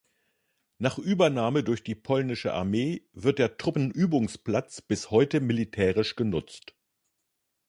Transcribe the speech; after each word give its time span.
Nach 0.79 0.97
Übernahme 0.97 1.63
durch 1.63 1.83
die 1.83 1.93
polnische 1.93 2.55
Armee 2.55 3.07
wird 3.13 3.37
der 3.37 3.57
Truppenübungsplatz 3.57 4.81
bis 4.81 5.11
heute 5.11 5.39
militärisch 5.41 6.15
genutzt. 6.15 6.73